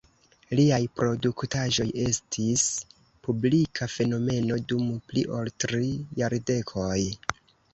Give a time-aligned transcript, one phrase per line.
[0.59, 2.63] Liaj produktaĵoj estis
[3.27, 5.93] publika fenomeno dum pli ol tri
[6.23, 6.99] jardekoj.